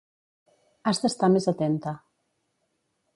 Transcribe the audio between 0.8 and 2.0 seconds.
Has d'estar més atenta.